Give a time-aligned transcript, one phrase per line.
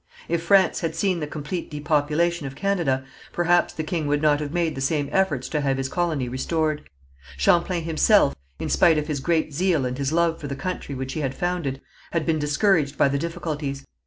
[0.27, 4.51] If France had seen the complete depopulation of Canada, perhaps the king would not have
[4.51, 6.89] made the same efforts to have his colony restored.
[7.37, 11.13] Champlain himself, in spite of his great zeal and his love for the country which
[11.13, 11.81] he had founded,
[12.13, 13.85] had been discouraged by the difficulties.